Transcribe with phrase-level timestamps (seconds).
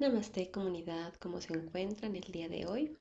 [0.00, 2.96] Namaste comunidad, ¿cómo se encuentran el día de hoy?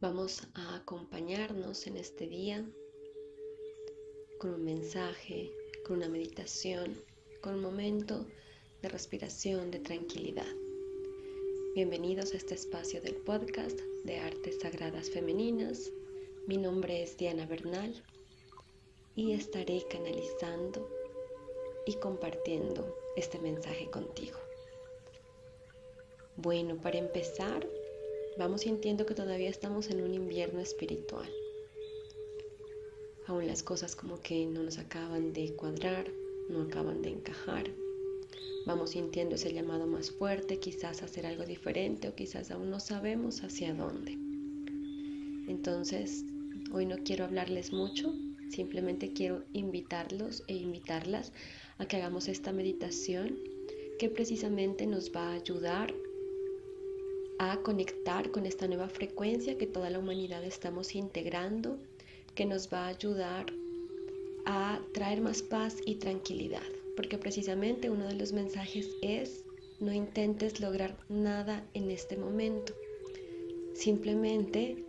[0.00, 2.62] Vamos a acompañarnos en este día
[4.38, 5.50] con un mensaje,
[5.86, 6.94] con una meditación,
[7.40, 8.26] con un momento
[8.82, 10.54] de respiración, de tranquilidad.
[11.74, 15.90] Bienvenidos a este espacio del podcast de Artes Sagradas Femeninas.
[16.46, 17.94] Mi nombre es Diana Bernal
[19.16, 20.86] y estaré canalizando
[21.86, 24.51] y compartiendo este mensaje contigo.
[26.42, 27.64] Bueno, para empezar,
[28.36, 31.30] vamos sintiendo que todavía estamos en un invierno espiritual.
[33.28, 36.10] Aún las cosas como que no nos acaban de cuadrar,
[36.48, 37.70] no acaban de encajar.
[38.66, 43.44] Vamos sintiendo ese llamado más fuerte, quizás hacer algo diferente o quizás aún no sabemos
[43.44, 44.18] hacia dónde.
[45.46, 46.24] Entonces,
[46.72, 48.12] hoy no quiero hablarles mucho,
[48.50, 51.32] simplemente quiero invitarlos e invitarlas
[51.78, 53.38] a que hagamos esta meditación
[54.00, 55.94] que precisamente nos va a ayudar
[57.50, 61.76] a conectar con esta nueva frecuencia que toda la humanidad estamos integrando,
[62.36, 63.46] que nos va a ayudar
[64.46, 66.62] a traer más paz y tranquilidad,
[66.94, 69.44] porque precisamente uno de los mensajes es
[69.80, 72.74] no intentes lograr nada en este momento.
[73.74, 74.84] Simplemente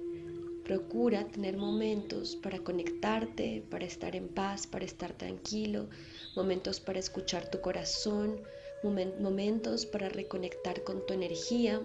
[0.64, 5.90] procura tener momentos para conectarte, para estar en paz, para estar tranquilo,
[6.36, 8.40] momentos para escuchar tu corazón,
[8.84, 11.82] momentos para reconectar con tu energía,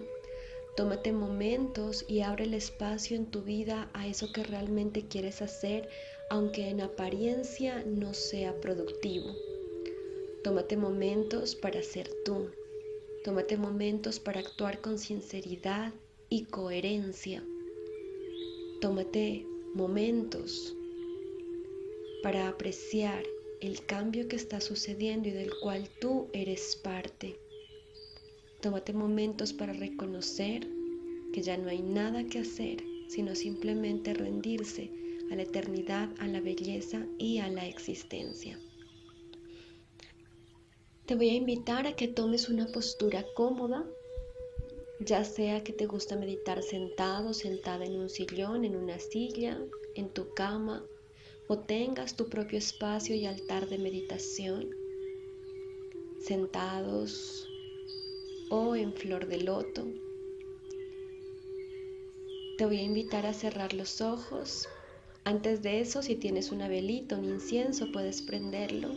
[0.75, 5.89] Tómate momentos y abre el espacio en tu vida a eso que realmente quieres hacer,
[6.29, 9.27] aunque en apariencia no sea productivo.
[10.43, 12.49] Tómate momentos para ser tú.
[13.25, 15.91] Tómate momentos para actuar con sinceridad
[16.29, 17.43] y coherencia.
[18.79, 20.73] Tómate momentos
[22.23, 23.23] para apreciar
[23.59, 27.37] el cambio que está sucediendo y del cual tú eres parte.
[28.61, 30.67] Tómate momentos para reconocer
[31.33, 34.91] que ya no hay nada que hacer, sino simplemente rendirse
[35.31, 38.59] a la eternidad, a la belleza y a la existencia.
[41.05, 43.85] Te voy a invitar a que tomes una postura cómoda,
[44.99, 49.57] ya sea que te gusta meditar sentado, sentada en un sillón, en una silla,
[49.95, 50.83] en tu cama,
[51.47, 54.69] o tengas tu propio espacio y altar de meditación,
[56.19, 57.48] sentados
[58.49, 59.87] o en flor de loto.
[62.57, 64.67] Te voy a invitar a cerrar los ojos.
[65.23, 68.89] Antes de eso, si tienes una velita, un incienso, puedes prenderlo.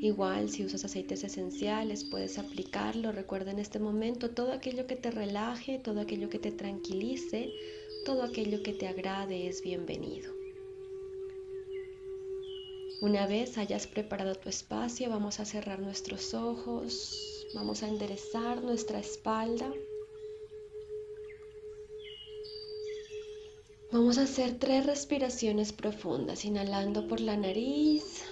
[0.00, 3.10] Igual, si usas aceites esenciales, puedes aplicarlo.
[3.10, 7.50] Recuerda en este momento todo aquello que te relaje, todo aquello que te tranquilice,
[8.04, 10.37] todo aquello que te agrade es bienvenido.
[13.00, 18.98] Una vez hayas preparado tu espacio, vamos a cerrar nuestros ojos, vamos a enderezar nuestra
[18.98, 19.72] espalda.
[23.92, 28.24] Vamos a hacer tres respiraciones profundas, inhalando por la nariz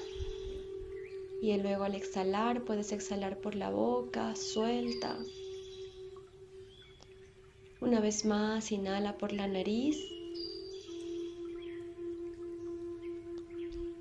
[1.40, 5.16] y luego al exhalar puedes exhalar por la boca, suelta.
[7.80, 9.96] Una vez más, inhala por la nariz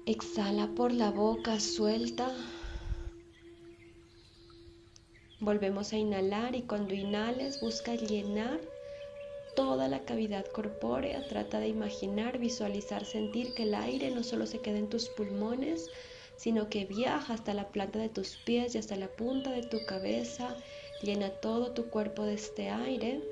[0.07, 2.31] Exhala por la boca, suelta.
[5.39, 8.61] Volvemos a inhalar y cuando inhales busca llenar
[9.55, 11.27] toda la cavidad corpórea.
[11.27, 15.89] Trata de imaginar, visualizar, sentir que el aire no solo se queda en tus pulmones,
[16.37, 19.83] sino que viaja hasta la planta de tus pies y hasta la punta de tu
[19.87, 20.55] cabeza.
[21.01, 23.23] Llena todo tu cuerpo de este aire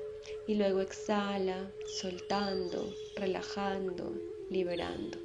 [0.48, 1.70] y luego exhala,
[2.00, 4.12] soltando, relajando,
[4.50, 5.23] liberando.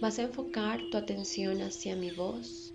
[0.00, 2.72] Vas a enfocar tu atención hacia mi voz.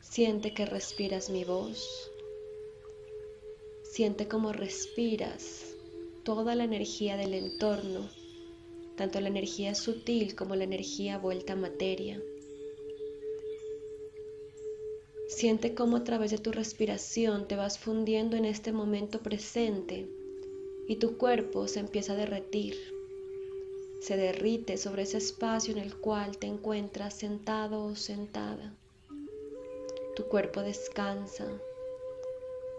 [0.00, 2.10] Siente que respiras mi voz.
[3.84, 5.74] Siente cómo respiras
[6.22, 8.10] toda la energía del entorno,
[8.94, 12.20] tanto la energía sutil como la energía vuelta a materia.
[15.28, 20.10] Siente cómo a través de tu respiración te vas fundiendo en este momento presente
[20.86, 22.97] y tu cuerpo se empieza a derretir
[24.00, 28.74] se derrite sobre ese espacio en el cual te encuentras sentado o sentada.
[30.14, 31.46] Tu cuerpo descansa,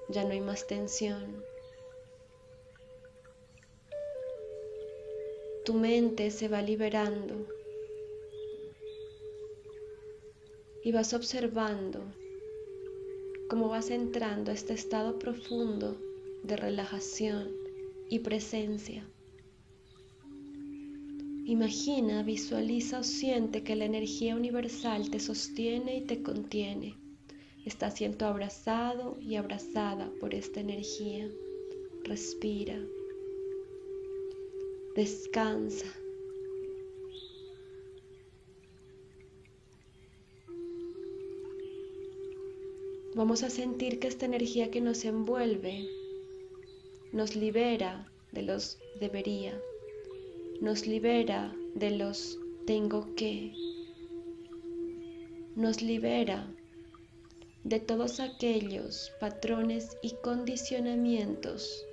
[0.10, 1.44] ya no hay más tensión.
[5.66, 7.46] Tu mente se va liberando
[10.84, 12.02] y vas observando
[13.50, 15.98] cómo vas entrando a este estado profundo
[16.44, 17.52] de relajación
[18.10, 19.06] y presencia
[21.50, 26.96] Imagina, visualiza o siente que la energía universal te sostiene y te contiene.
[27.66, 31.28] Estás siendo abrazado y abrazada por esta energía.
[32.04, 32.80] Respira.
[34.96, 35.88] Descansa.
[43.16, 45.90] Vamos a sentir que esta energía que nos envuelve
[47.12, 49.60] nos libera de los debería
[50.62, 53.54] nos libera de los tengo que,
[55.56, 56.54] nos libera
[57.64, 61.86] de todos aquellos patrones y condicionamientos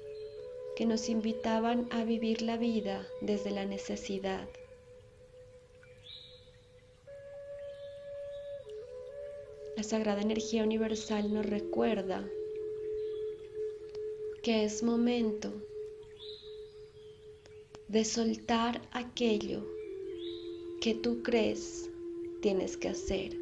[0.74, 4.48] que nos invitaban a vivir la vida desde la necesidad.
[9.76, 12.28] La Sagrada Energía Universal nos recuerda
[14.42, 15.52] que es momento
[17.88, 19.64] de soltar aquello
[20.80, 21.88] que tú crees
[22.42, 23.36] tienes que hacer.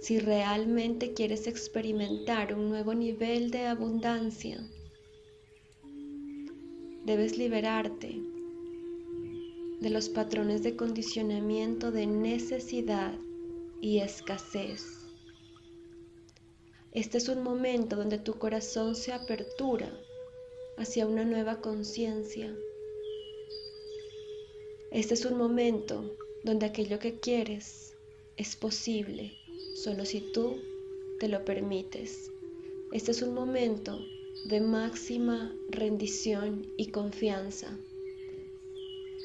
[0.00, 4.66] Si realmente quieres experimentar un nuevo nivel de abundancia,
[7.04, 8.22] debes liberarte
[9.80, 13.14] de los patrones de condicionamiento de necesidad
[13.80, 15.06] y escasez.
[16.92, 19.92] Este es un momento donde tu corazón se apertura
[20.78, 22.54] hacia una nueva conciencia.
[24.92, 27.94] Este es un momento donde aquello que quieres
[28.36, 29.32] es posible,
[29.74, 30.56] solo si tú
[31.18, 32.30] te lo permites.
[32.92, 33.98] Este es un momento
[34.46, 37.76] de máxima rendición y confianza.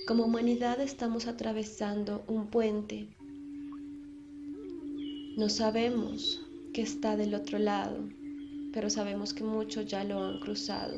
[0.08, 3.08] Como humanidad estamos atravesando un puente.
[5.38, 6.42] No sabemos
[6.74, 8.10] qué está del otro lado,
[8.74, 10.98] pero sabemos que muchos ya lo han cruzado.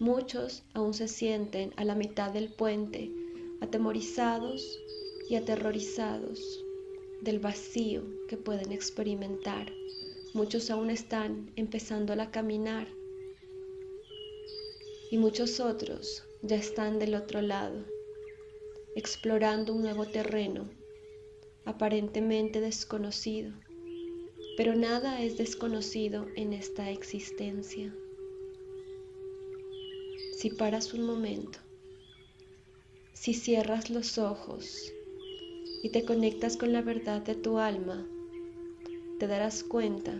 [0.00, 3.10] Muchos aún se sienten a la mitad del puente,
[3.60, 4.78] atemorizados
[5.28, 6.64] y aterrorizados
[7.20, 9.72] del vacío que pueden experimentar.
[10.34, 12.86] Muchos aún están empezando a caminar
[15.10, 17.84] y muchos otros ya están del otro lado,
[18.94, 20.70] explorando un nuevo terreno,
[21.64, 23.52] aparentemente desconocido,
[24.56, 27.92] pero nada es desconocido en esta existencia
[30.38, 31.58] si paras un momento,
[33.12, 34.92] si cierras los ojos
[35.82, 38.06] y te conectas con la verdad de tu alma,
[39.18, 40.14] te darás cuenta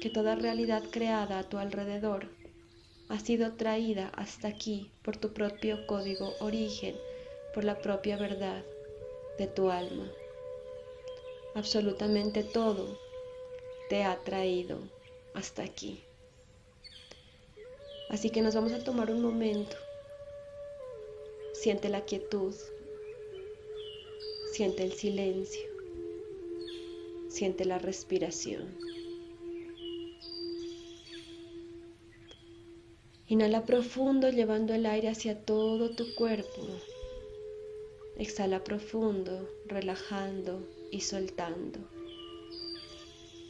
[0.00, 2.28] que toda realidad creada a tu alrededor
[3.08, 6.94] ha sido traída hasta aquí por tu propio código origen,
[7.52, 8.64] por la propia verdad
[9.36, 10.08] de tu alma.
[11.56, 13.00] Absolutamente todo
[13.88, 14.78] te ha traído
[15.34, 16.05] hasta aquí.
[18.08, 19.76] Así que nos vamos a tomar un momento.
[21.52, 22.54] Siente la quietud.
[24.52, 25.68] Siente el silencio.
[27.28, 28.76] Siente la respiración.
[33.26, 36.62] Inhala profundo llevando el aire hacia todo tu cuerpo.
[38.16, 40.62] Exhala profundo, relajando
[40.92, 41.80] y soltando.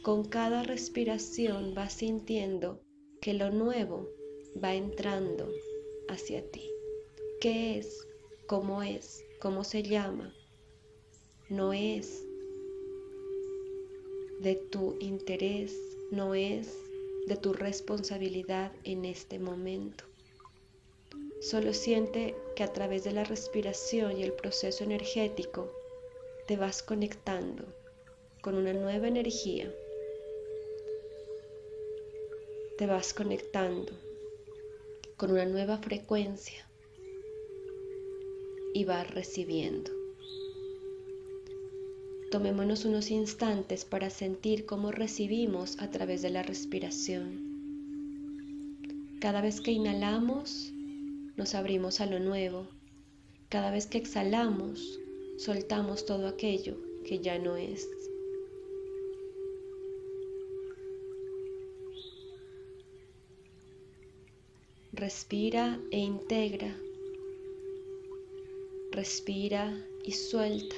[0.01, 2.81] Con cada respiración vas sintiendo
[3.21, 4.16] que lo nuevo
[4.63, 5.51] va entrando
[6.07, 6.69] hacia ti.
[7.41, 8.07] ¿Qué es?
[8.47, 9.23] ¿Cómo es?
[9.39, 10.33] ¿Cómo se llama?
[11.49, 12.23] No es
[14.39, 15.75] de tu interés,
[16.11, 16.75] no es
[17.27, 20.05] de tu responsabilidad en este momento.
[21.41, 25.71] Solo siente que a través de la respiración y el proceso energético
[26.47, 27.65] te vas conectando
[28.41, 29.71] con una nueva energía.
[32.77, 34.06] Te vas conectando
[35.17, 36.63] con una nueva frecuencia
[38.75, 39.91] y vas recibiendo.
[42.29, 47.57] Tomémonos unos instantes para sentir cómo recibimos a través de la respiración.
[49.19, 50.71] Cada vez que inhalamos,
[51.35, 52.67] nos abrimos a lo nuevo.
[53.49, 54.99] Cada vez que exhalamos,
[55.39, 57.89] soltamos todo aquello que ya no es.
[64.97, 66.75] Respira e integra.
[68.91, 69.71] Respira
[70.03, 70.75] y suelta.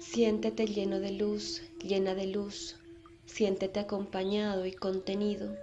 [0.00, 2.74] Siéntete lleno de luz, llena de luz.
[3.26, 5.56] Siéntete acompañado y contenido.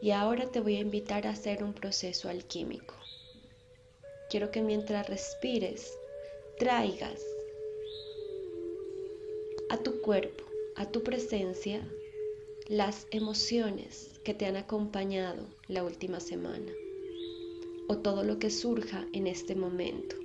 [0.00, 2.94] Y ahora te voy a invitar a hacer un proceso alquímico.
[4.30, 5.96] Quiero que mientras respires,
[6.58, 7.24] traigas
[9.70, 10.44] a tu cuerpo,
[10.76, 11.80] a tu presencia,
[12.68, 16.72] las emociones que te han acompañado la última semana
[17.88, 20.16] o todo lo que surja en este momento.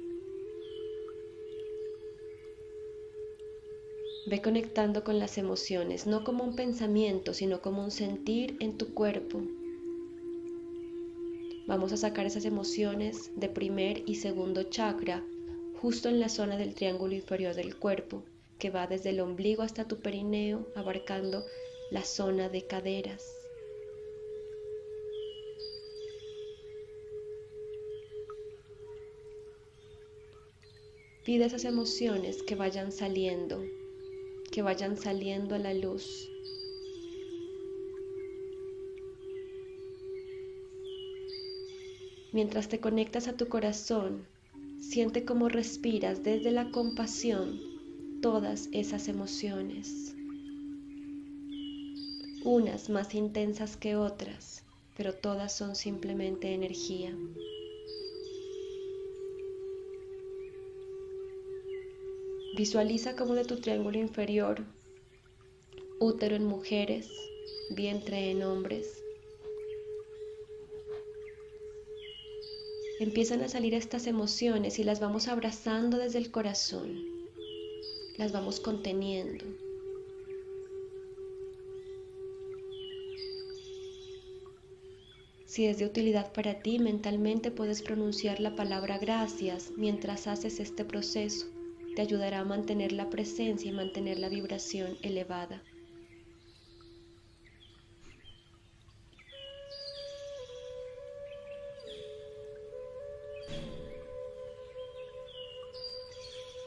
[4.26, 8.94] Ve conectando con las emociones, no como un pensamiento, sino como un sentir en tu
[8.94, 9.42] cuerpo.
[11.68, 15.24] Vamos a sacar esas emociones de primer y segundo chakra,
[15.82, 18.24] justo en la zona del triángulo inferior del cuerpo,
[18.60, 21.46] que va desde el ombligo hasta tu perineo, abarcando
[21.92, 23.24] la zona de caderas.
[31.24, 33.64] Pide esas emociones que vayan saliendo
[34.54, 36.30] que vayan saliendo a la luz.
[42.34, 44.26] Mientras te conectas a tu corazón,
[44.80, 47.60] siente cómo respiras desde la compasión
[48.24, 50.16] todas esas emociones.
[52.44, 54.64] Unas más intensas que otras,
[54.98, 57.16] pero todas son simplemente energía.
[62.58, 64.66] Visualiza como de tu triángulo inferior,
[66.00, 67.12] útero en mujeres,
[67.76, 69.03] vientre en hombres,
[73.00, 77.00] empiezan a salir estas emociones y las vamos abrazando desde el corazón,
[78.18, 79.46] las vamos conteniendo.
[85.46, 90.84] Si es de utilidad para ti, mentalmente puedes pronunciar la palabra gracias mientras haces este
[90.84, 91.46] proceso
[91.96, 95.62] te ayudará a mantener la presencia y mantener la vibración elevada.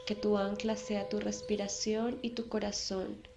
[0.07, 3.27] Que tu ancla sea tu respiración y tu corazón.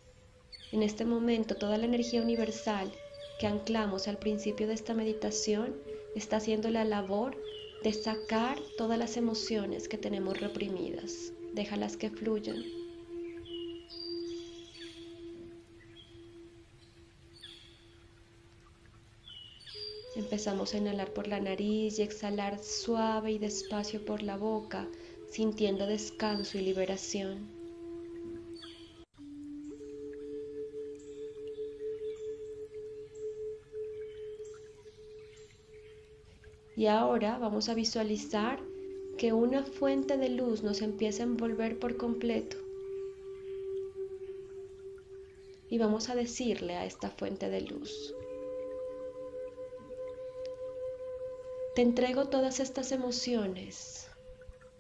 [0.73, 2.91] En este momento toda la energía universal
[3.39, 5.77] que anclamos al principio de esta meditación
[6.17, 7.37] está haciendo la labor
[7.85, 12.65] de sacar todas las emociones que tenemos reprimidas déjalas que fluyan.
[20.17, 24.89] Empezamos a inhalar por la nariz y exhalar suave y despacio por la boca,
[25.31, 27.49] sintiendo descanso y liberación.
[36.77, 38.59] Y ahora vamos a visualizar
[39.19, 42.57] que una fuente de luz nos empiece a envolver por completo.
[45.69, 48.15] Y vamos a decirle a esta fuente de luz,
[51.77, 54.00] te entrego todas estas emociones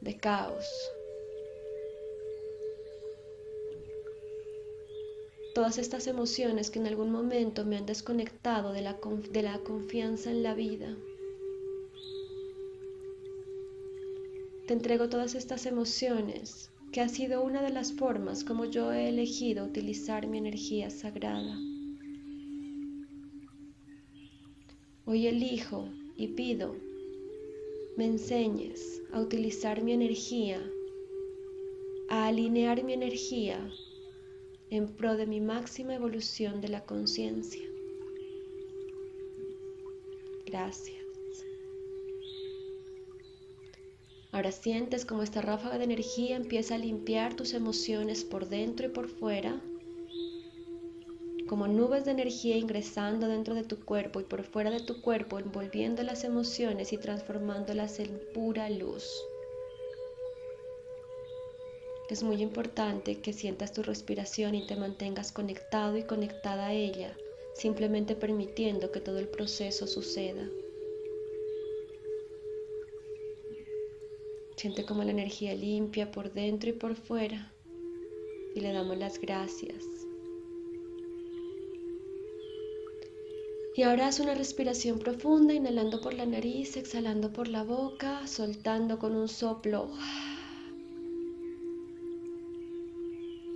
[0.00, 0.64] de caos,
[5.54, 8.99] todas estas emociones que en algún momento me han desconectado de la,
[9.30, 10.97] de la confianza en la vida.
[14.66, 19.09] Te entrego todas estas emociones, que ha sido una de las formas como yo he
[19.09, 21.59] elegido utilizar mi energía sagrada.
[25.04, 26.76] Hoy elijo y pido,
[28.00, 30.59] me enseñes a utilizar mi energía,
[32.09, 33.71] a alinear mi energía
[34.71, 37.69] en pro de mi máxima evolución de la conciencia.
[40.47, 40.97] Gracias.
[44.33, 48.88] Ahora sientes como esta ráfaga de energía empieza a limpiar tus emociones por dentro y
[48.88, 49.61] por fuera,
[51.50, 55.40] como nubes de energía ingresando dentro de tu cuerpo y por fuera de tu cuerpo,
[55.40, 59.04] envolviendo las emociones y transformándolas en pura luz.
[62.09, 67.16] Es muy importante que sientas tu respiración y te mantengas conectado y conectada a ella,
[67.57, 70.49] simplemente permitiendo que todo el proceso suceda.
[74.54, 77.52] Siente como la energía limpia por dentro y por fuera
[78.54, 79.89] y le damos las gracias.
[83.76, 88.98] Y ahora haz una respiración profunda, inhalando por la nariz, exhalando por la boca, soltando
[88.98, 89.90] con un soplo.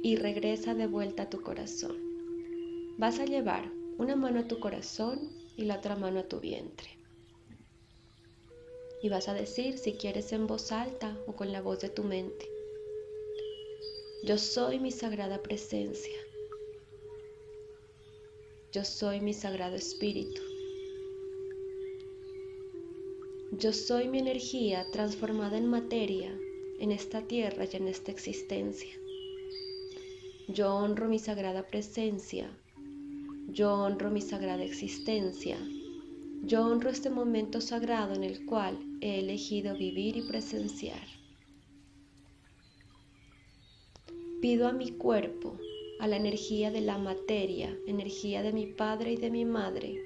[0.02, 1.96] Y regresa de vuelta a tu corazón.
[2.98, 7.04] Vas a llevar una mano a tu corazón y la otra mano a tu vientre
[9.04, 12.04] y vas a decir si quieres en voz alta o con la voz de tu
[12.04, 12.48] mente.
[14.22, 16.23] Yo soy mi sagrada presencia.
[18.74, 20.42] Yo soy mi sagrado espíritu.
[23.52, 26.36] Yo soy mi energía transformada en materia
[26.80, 28.90] en esta tierra y en esta existencia.
[30.48, 32.50] Yo honro mi sagrada presencia.
[33.46, 35.56] Yo honro mi sagrada existencia.
[36.42, 41.06] Yo honro este momento sagrado en el cual he elegido vivir y presenciar.
[44.40, 45.60] Pido a mi cuerpo,
[45.98, 50.02] a la energía de la materia, energía de mi Padre y de mi Madre,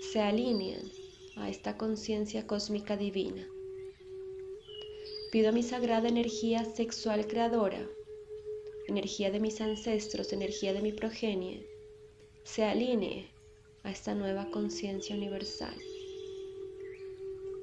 [0.00, 0.90] se alineen
[1.36, 3.48] a esta conciencia cósmica divina.
[5.30, 7.86] Pido a mi sagrada energía sexual creadora,
[8.88, 11.66] energía de mis ancestros, energía de mi progenie,
[12.42, 13.28] se alinee
[13.84, 15.76] a esta nueva conciencia universal.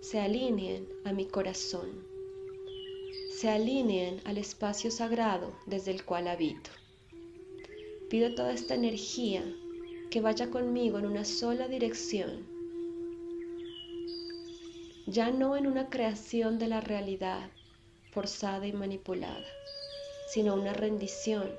[0.02, 2.06] Se alineen a mi corazón.
[3.30, 6.70] Se alineen al espacio sagrado desde el cual habito.
[8.10, 9.44] Pido toda esta energía
[10.10, 12.58] que vaya conmigo en una sola dirección
[15.08, 17.50] ya no en una creación de la realidad
[18.12, 19.46] forzada y manipulada,
[20.28, 21.50] sino una rendición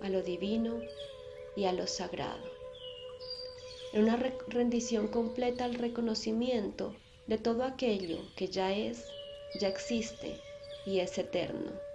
[0.00, 0.80] a lo divino
[1.54, 2.42] y a lo sagrado.
[3.92, 4.16] En una
[4.48, 6.96] rendición completa al reconocimiento
[7.28, 9.06] de todo aquello que ya es,
[9.60, 10.40] ya existe
[10.84, 11.87] y es eterno.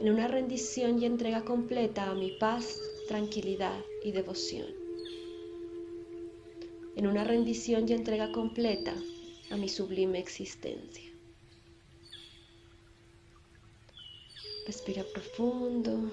[0.00, 4.68] En una rendición y entrega completa a mi paz, tranquilidad y devoción.
[6.94, 8.94] En una rendición y entrega completa
[9.50, 11.02] a mi sublime existencia.
[14.68, 16.12] Respira profundo,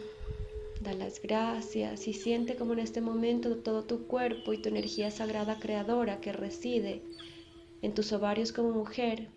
[0.81, 5.11] da las gracias y siente como en este momento todo tu cuerpo y tu energía
[5.11, 7.03] sagrada creadora que reside
[7.83, 9.27] en tus ovarios como mujer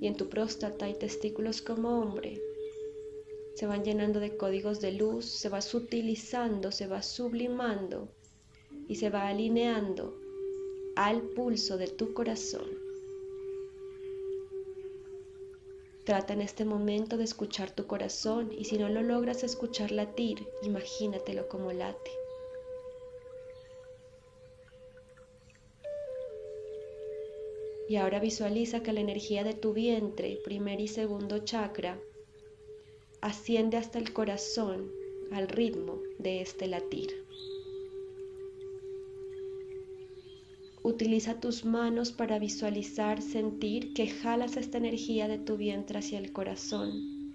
[0.00, 2.40] y en tu próstata y testículos como hombre
[3.58, 8.06] se van llenando de códigos de luz, se va sutilizando, se va sublimando
[8.86, 10.16] y se va alineando
[10.94, 12.68] al pulso de tu corazón.
[16.04, 20.46] Trata en este momento de escuchar tu corazón y si no lo logras escuchar latir,
[20.62, 22.12] imagínatelo como late.
[27.88, 31.98] Y ahora visualiza que la energía de tu vientre, primer y segundo chakra,
[33.20, 34.90] asciende hasta el corazón
[35.32, 37.24] al ritmo de este latir.
[40.82, 46.32] Utiliza tus manos para visualizar, sentir que jalas esta energía de tu vientre hacia el
[46.32, 47.34] corazón.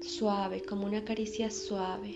[0.00, 2.14] Suave, como una caricia suave.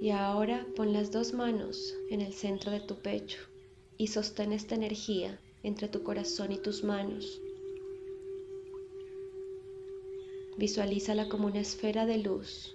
[0.00, 3.38] Y ahora pon las dos manos en el centro de tu pecho
[3.98, 7.40] y sostén esta energía entre tu corazón y tus manos.
[10.56, 12.74] Visualízala como una esfera de luz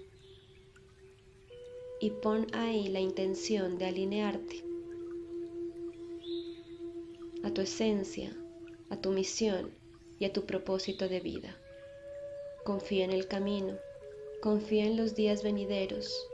[1.99, 4.63] y pon ahí la intención de alinearte
[7.43, 8.35] a tu esencia,
[8.89, 9.71] a tu misión
[10.19, 11.55] y a tu propósito de vida.
[12.63, 13.77] Confía en el camino,
[14.41, 16.27] confía en los días venideros,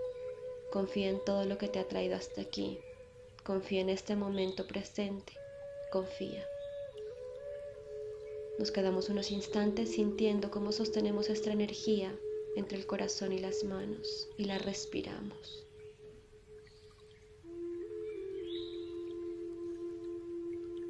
[0.71, 2.79] confía en todo lo que te ha traído hasta aquí,
[3.43, 5.33] confía en este momento presente,
[5.91, 6.43] confía.
[8.57, 12.17] Nos quedamos unos instantes sintiendo cómo sostenemos esta energía
[12.55, 15.67] entre el corazón y las manos y la respiramos.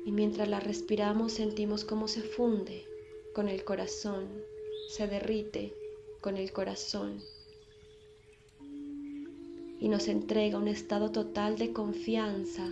[0.06, 2.86] Y mientras la respiramos sentimos cómo se funde
[3.34, 4.28] con el corazón,
[4.90, 5.74] se derrite
[6.22, 7.22] con el corazón
[9.80, 12.72] y nos entrega un estado total de confianza,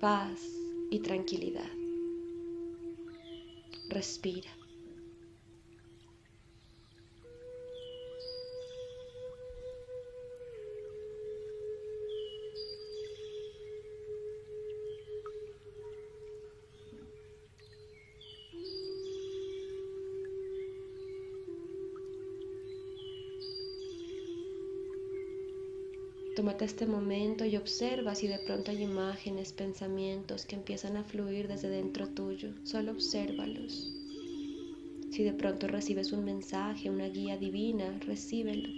[0.00, 0.59] paz
[0.90, 1.70] y tranquilidad.
[3.88, 4.59] Respira.
[26.40, 31.48] Tómate este momento y observa si de pronto hay imágenes, pensamientos que empiezan a fluir
[31.48, 32.54] desde dentro tuyo.
[32.64, 33.92] Solo obsérvalos.
[35.12, 38.70] Si de pronto recibes un mensaje, una guía divina, recíbelo.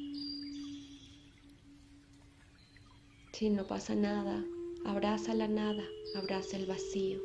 [3.33, 4.44] Si no pasa nada,
[4.85, 5.85] abraza la nada,
[6.16, 7.20] abraza el vacío.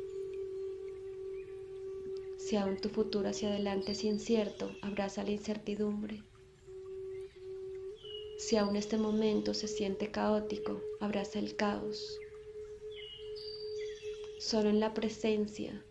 [2.36, 6.22] Si aún tu futuro hacia adelante es incierto, abraza la incertidumbre.
[8.38, 12.20] Si aún este momento se siente caótico, abraza el caos.
[14.38, 15.84] Solo en la presencia,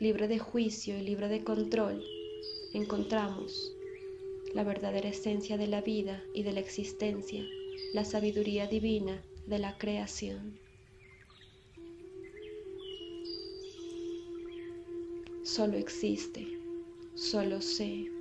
[0.00, 2.04] libre de juicio y libre de control,
[2.74, 3.74] encontramos
[4.52, 7.42] la verdadera esencia de la vida y de la existencia,
[7.94, 10.60] la sabiduría divina de la creación.
[15.42, 16.46] Solo existe,
[17.14, 18.13] solo sé.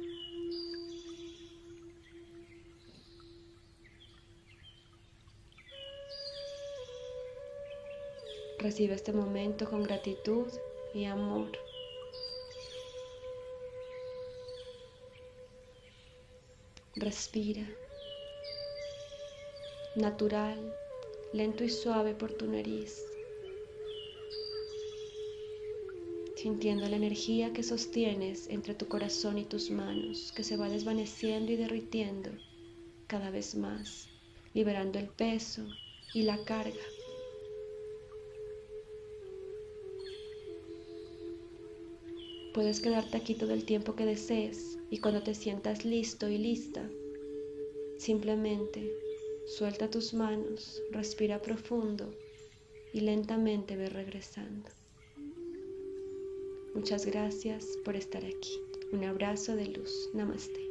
[8.63, 10.47] Recibe este momento con gratitud
[10.93, 11.51] y amor.
[16.95, 17.67] Respira.
[19.97, 20.57] Natural,
[21.33, 23.03] lento y suave por tu nariz.
[26.37, 31.51] Sintiendo la energía que sostienes entre tu corazón y tus manos, que se va desvaneciendo
[31.51, 32.29] y derritiendo
[33.07, 34.07] cada vez más,
[34.53, 35.67] liberando el peso
[36.13, 36.79] y la carga
[42.53, 46.87] Puedes quedarte aquí todo el tiempo que desees y cuando te sientas listo y lista,
[47.97, 48.93] simplemente
[49.47, 52.13] suelta tus manos, respira profundo
[52.93, 54.69] y lentamente ve regresando.
[56.75, 58.59] Muchas gracias por estar aquí.
[58.91, 60.09] Un abrazo de luz.
[60.13, 60.62] Namaste.